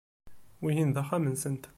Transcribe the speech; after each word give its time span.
Wihin 0.61 0.89
d 0.95 0.97
axxam-nsent. 1.01 1.63